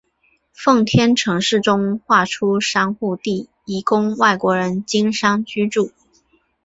[0.51, 5.91] 奉天城市中划出商埠地以供外国人经商居住。